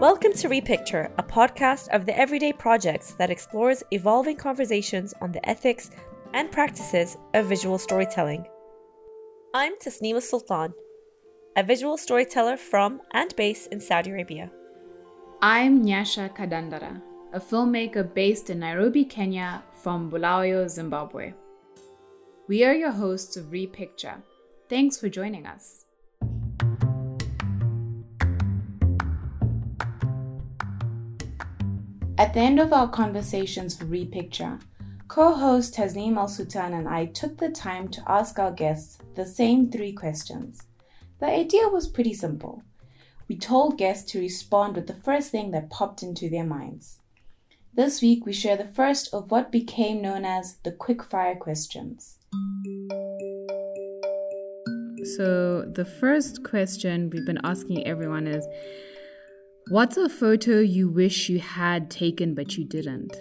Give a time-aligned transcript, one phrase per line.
[0.00, 5.46] Welcome to Repicture, a podcast of the everyday projects that explores evolving conversations on the
[5.46, 5.90] ethics
[6.32, 8.46] and practices of visual storytelling.
[9.52, 10.72] I'm Tasneem Al Sultan,
[11.54, 14.50] a visual storyteller from and based in Saudi Arabia.
[15.42, 17.02] I'm Nyasha Kadandara,
[17.34, 21.34] a filmmaker based in Nairobi, Kenya, from Bulawayo, Zimbabwe.
[22.48, 24.22] We are your hosts of Repicture.
[24.66, 25.84] Thanks for joining us.
[32.20, 34.58] At the end of our conversations for Repicture,
[35.08, 39.24] co host Tasneem Al Sultan and I took the time to ask our guests the
[39.24, 40.64] same three questions.
[41.18, 42.62] The idea was pretty simple.
[43.26, 46.98] We told guests to respond with the first thing that popped into their minds.
[47.72, 52.18] This week, we share the first of what became known as the quickfire questions.
[55.16, 58.46] So, the first question we've been asking everyone is
[59.70, 63.14] What's a photo you wish you had taken but you didn't?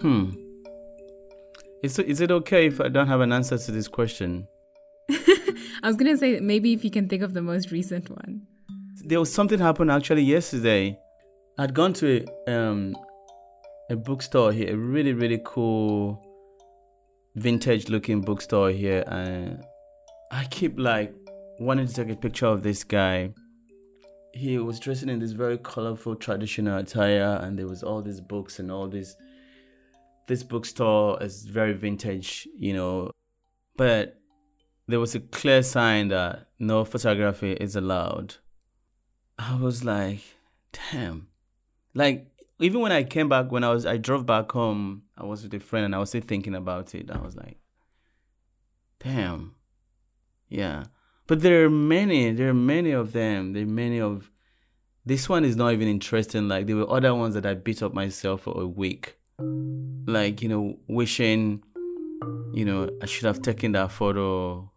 [0.00, 0.30] Hmm.
[1.82, 4.46] Is, is it okay if I don't have an answer to this question?
[5.10, 8.46] I was gonna say maybe if you can think of the most recent one.
[9.04, 10.96] There was something happened actually yesterday.
[11.58, 12.94] I'd gone to a, um,
[13.90, 16.24] a bookstore here, a really really cool
[17.34, 19.64] vintage looking bookstore here, and
[20.30, 21.12] I keep like
[21.58, 23.34] wanting to take a picture of this guy
[24.32, 28.58] he was dressing in this very colorful traditional attire and there was all these books
[28.58, 29.16] and all this
[30.26, 33.10] this bookstore is very vintage you know.
[33.76, 34.20] But
[34.86, 38.36] there was a clear sign that no photography is allowed.
[39.38, 40.20] I was like
[40.92, 41.28] damn.
[41.94, 42.26] Like
[42.60, 45.54] even when i came back when i was i drove back home i was with
[45.54, 47.10] a friend and i was still thinking about it.
[47.10, 47.58] I was like
[49.00, 49.54] damn.
[50.48, 50.84] Yeah
[51.30, 53.52] but there are many, there are many of them.
[53.52, 54.32] There are many of
[55.06, 56.48] this one is not even interesting.
[56.48, 59.16] Like there were other ones that I beat up myself for a week.
[59.38, 61.62] Like, you know, wishing,
[62.52, 64.72] you know, I should have taken that photo.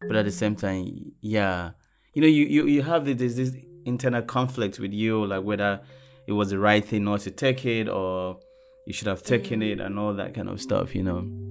[0.00, 1.72] But at the same time, yeah.
[2.14, 3.54] You know, you, you, you have this, this
[3.84, 5.82] internal conflict with you, like whether
[6.26, 8.38] it was the right thing not to take it or
[8.86, 11.41] you should have taken it and all that kind of stuff, you know.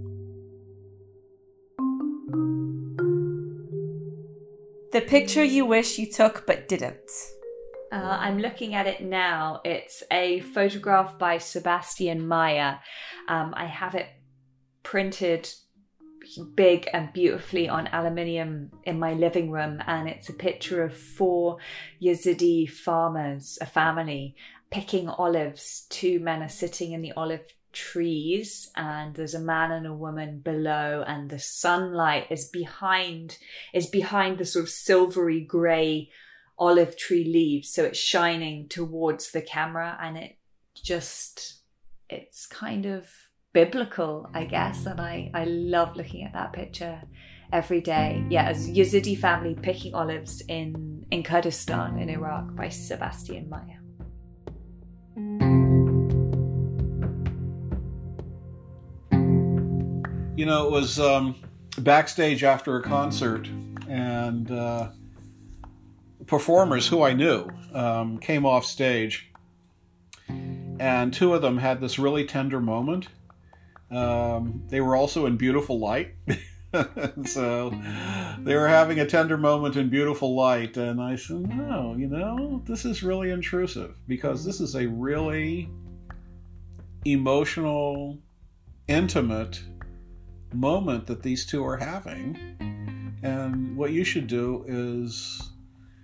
[4.92, 7.10] The picture you wish you took but didn't.
[7.94, 9.62] Uh, I'm looking at it now.
[9.64, 12.80] It's a photograph by Sebastian Meyer.
[13.30, 14.08] Um, I have it
[14.84, 15.50] printed
[16.56, 21.58] big and beautifully on aluminium in my living room, and it's a picture of four
[22.02, 24.36] Yazidi farmers, a family,
[24.72, 25.86] picking olives.
[25.90, 30.40] Two men are sitting in the olive trees and there's a man and a woman
[30.40, 33.38] below and the sunlight is behind
[33.74, 36.10] is behind the sort of silvery gray
[36.58, 37.74] olive tree leaves.
[37.74, 40.38] So it's shining towards the camera and it
[40.76, 41.62] just
[42.10, 43.10] it's kind of
[43.54, 47.02] biblical i guess and i i love looking at that picture
[47.52, 48.24] every day.
[48.30, 53.81] Yeah as yazidi family picking olives in in kurdistan in iraq by sebastian meyer
[60.42, 61.36] You know, it was um,
[61.78, 63.48] backstage after a concert,
[63.88, 64.90] and uh,
[66.26, 69.32] performers who I knew um, came off stage,
[70.28, 73.08] and two of them had this really tender moment.
[73.92, 76.16] Um, they were also in beautiful light.
[77.26, 77.70] so
[78.40, 82.64] they were having a tender moment in beautiful light, and I said, No, you know,
[82.66, 85.70] this is really intrusive because this is a really
[87.06, 88.18] emotional,
[88.88, 89.62] intimate
[90.54, 92.38] moment that these two are having.
[93.24, 95.52] And what you should do is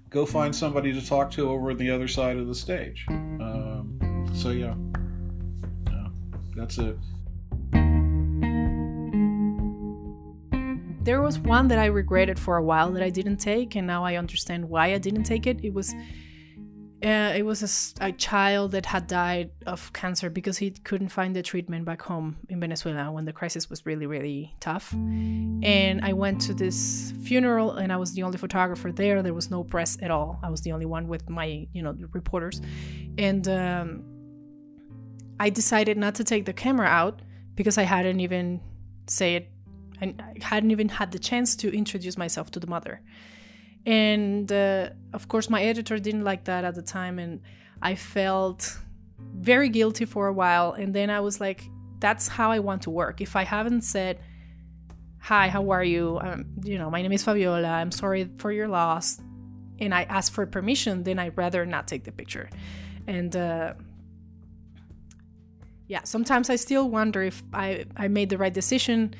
[0.10, 3.06] go find somebody to talk to over on the other side of the stage.
[3.10, 4.76] Um, so, yeah.
[5.90, 6.08] yeah,
[6.56, 6.98] that's it.
[11.04, 14.04] There was one that I regretted for a while that I didn't take, and now
[14.04, 15.64] I understand why I didn't take it.
[15.64, 15.96] It was
[17.04, 21.36] uh, it was a, a, child that had died of cancer because he couldn't find
[21.36, 24.92] the treatment back home in Venezuela when the crisis was really, really tough.
[24.94, 29.22] And I went to this funeral, and I was the only photographer there.
[29.22, 30.40] There was no press at all.
[30.42, 32.62] I was the only one with my, you know, reporters.
[33.20, 34.04] And um,
[35.40, 37.22] I decided not to take the camera out
[37.54, 38.60] because I hadn't even
[39.06, 39.52] say it,
[40.02, 43.02] I hadn't even had the chance to introduce myself to the mother
[43.88, 47.42] and uh, of course my editor didn't like that at the time and
[47.82, 48.78] i felt
[49.34, 50.74] very guilty for a while.
[50.74, 51.64] And then i was like
[52.00, 53.22] that's how i want to work.
[53.22, 54.20] If i haven't said
[55.20, 56.20] hi how are you?
[56.22, 57.68] Um, you know my name is fabiola.
[57.68, 59.20] I'm sorry for your loss
[59.80, 62.50] and I ask for permission, then I'd rather not take the picture.
[63.06, 63.74] And uh,
[65.88, 69.14] yeah, sometimes I still wonder if I, I made the right decision,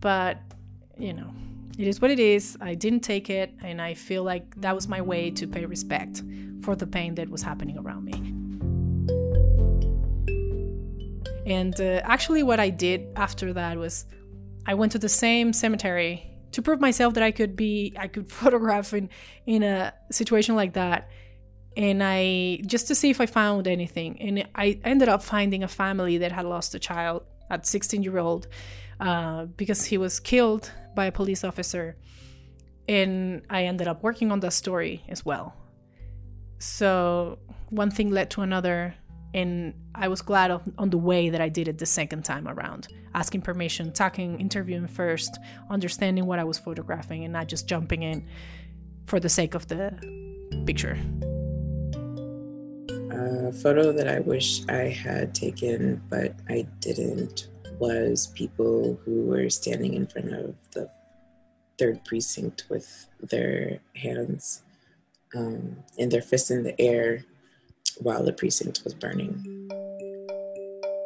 [0.00, 0.38] but
[0.96, 1.30] you know,
[1.78, 2.56] it is what it is.
[2.60, 6.22] I didn't take it, and I feel like that was my way to pay respect
[6.62, 8.12] for the pain that was happening around me.
[11.46, 14.06] And uh, actually, what I did after that was
[14.66, 18.30] I went to the same cemetery to prove myself that I could be, I could
[18.40, 19.10] photograph in,
[19.46, 21.10] in a situation like that.
[21.76, 24.20] And I, just to see if I found anything.
[24.22, 28.18] And I ended up finding a family that had lost a child at 16 year
[28.18, 28.46] old
[29.04, 31.96] uh, because he was killed by a police officer.
[32.88, 35.54] And I ended up working on that story as well.
[36.58, 37.38] So
[37.70, 38.94] one thing led to another
[39.34, 42.46] and I was glad of, on the way that I did it the second time
[42.46, 48.04] around, asking permission, talking, interviewing first, understanding what I was photographing, and not just jumping
[48.04, 48.26] in
[49.06, 49.92] for the sake of the
[50.64, 50.96] picture.
[53.10, 57.48] A photo that I wish I had taken, but I didn't,
[57.78, 60.90] was people who were standing in front of the
[61.78, 64.62] third precinct with their hands
[65.34, 67.24] um, and their fists in the air
[67.98, 69.68] while the precinct was burning.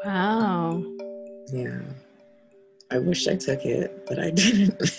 [0.05, 0.85] Wow.
[1.53, 1.81] Yeah.
[2.91, 4.99] I wish I took it, but I didn't.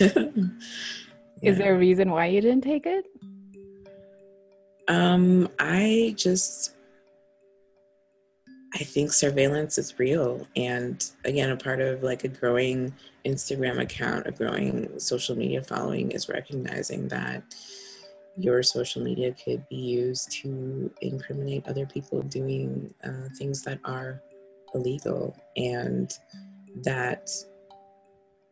[1.42, 1.50] yeah.
[1.50, 3.06] Is there a reason why you didn't take it?
[4.88, 6.74] Um, I just
[8.74, 10.46] I think surveillance is real.
[10.54, 12.94] And again, a part of like a growing
[13.24, 17.42] Instagram account, a growing social media following is recognizing that
[18.36, 24.22] your social media could be used to incriminate other people doing uh, things that are
[24.74, 26.18] illegal and
[26.82, 27.28] that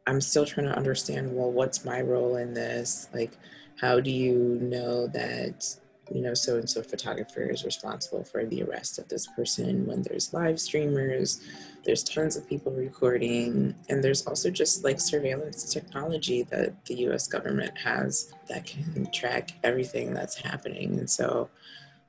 [0.06, 3.38] i'm still trying to understand well what's my role in this like
[3.81, 5.65] how do you know that
[6.12, 10.02] you know so and so photographer is responsible for the arrest of this person when
[10.02, 11.40] there's live streamers
[11.84, 17.26] there's tons of people recording and there's also just like surveillance technology that the US
[17.26, 21.49] government has that can track everything that's happening and so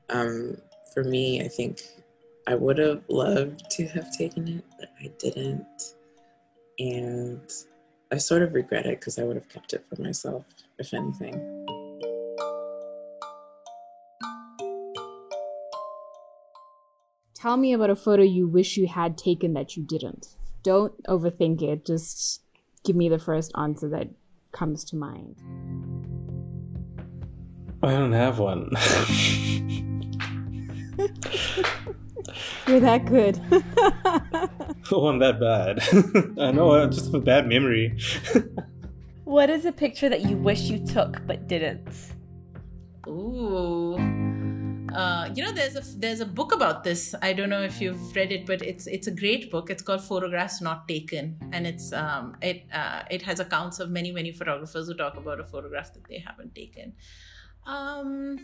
[0.09, 0.57] um,
[0.93, 1.81] for me I think
[2.47, 5.93] I would have loved to have taken it but I didn't
[6.79, 7.41] and
[8.11, 10.45] I sort of regret it because I would have kept it for myself
[10.79, 11.58] if anything.
[17.41, 20.35] Tell me about a photo you wish you had taken that you didn't.
[20.61, 21.85] Don't overthink it.
[21.85, 22.41] Just
[22.83, 24.09] give me the first answer that
[24.51, 25.37] comes to mind.
[27.81, 28.71] I don't have one.
[32.67, 33.39] You're that good.
[34.91, 35.79] oh, I'm that bad.
[36.41, 37.97] I know, I just have a bad memory.
[39.23, 41.87] what is a picture that you wish you took but didn't?
[43.07, 44.08] Ooh
[44.93, 47.15] uh, you know there's a there's a book about this.
[47.21, 49.69] I don't know if you've read it but it's it's a great book.
[49.69, 51.37] It's called photographs not taken.
[51.51, 55.39] And it's um, it uh, it has accounts of many many photographers who talk about
[55.39, 56.93] a photograph that they haven't taken.
[57.65, 58.39] Um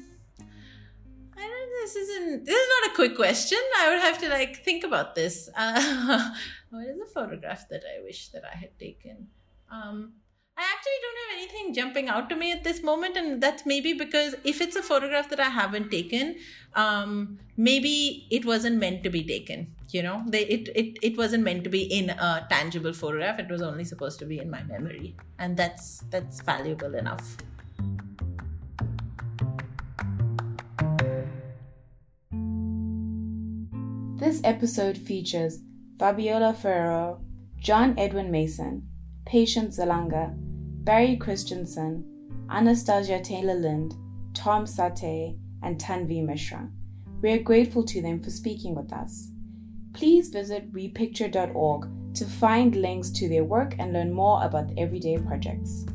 [1.38, 3.60] I don't this isn't this is not a quick question.
[3.80, 5.50] I would have to like think about this.
[5.56, 6.32] Uh,
[6.70, 9.28] what is a photograph that i wish that i had taken?
[9.70, 10.14] Um
[10.58, 13.92] I actually don't have anything jumping out to me at this moment, and that's maybe
[13.92, 16.38] because if it's a photograph that I haven't taken,
[16.76, 19.76] um, maybe it wasn't meant to be taken.
[19.90, 23.38] You know, they, it, it it wasn't meant to be in a tangible photograph.
[23.38, 27.36] It was only supposed to be in my memory, and that's that's valuable enough.
[34.18, 35.60] This episode features
[36.00, 37.20] Fabiola Ferrero,
[37.60, 38.88] John Edwin Mason,
[39.26, 40.45] Patience Zalanga,
[40.86, 42.06] Barry Christensen,
[42.52, 43.96] Anastasia Taylor Lind,
[44.36, 46.70] Tom Saater, and Tanvi Mishra.
[47.24, 49.32] We are grateful to them for speaking with us.
[49.96, 55.18] Please visit repicture.org to find links to their work and learn more about the everyday
[55.18, 55.88] projects.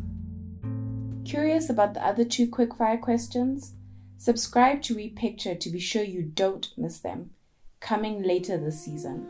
[1.24, 3.74] Curious about the other two quickfire questions?
[4.18, 7.30] Subscribe to Repicture to be sure you don't miss them.
[7.78, 9.28] Coming later this season.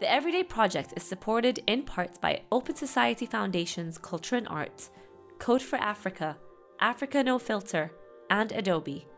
[0.00, 4.90] The Everyday Project is supported in part by Open Society Foundation's Culture and Arts,
[5.40, 6.36] Code for Africa,
[6.78, 7.90] Africa No Filter,
[8.30, 9.08] and Adobe.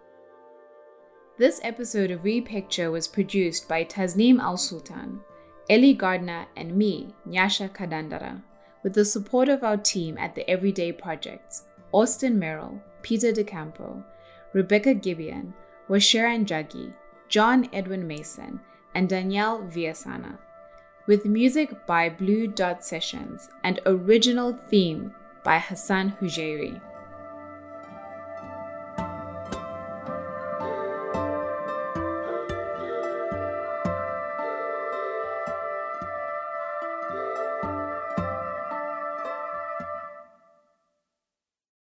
[1.36, 5.20] This episode of Repicture was produced by Tasneem Al Sultan,
[5.68, 8.42] Ellie Gardner, and me, Nyasha Kadandara,
[8.82, 14.02] with the support of our team at the Everyday Projects Austin Merrill, Peter DiCampo,
[14.54, 15.52] Rebecca Gibeon,
[15.90, 16.94] Washiran Jaggi,
[17.28, 18.60] John Edwin Mason,
[18.94, 20.38] and Danielle Viasana
[21.10, 25.12] with music by Blue Dot Sessions and original theme
[25.42, 26.80] by Hassan Hujairi.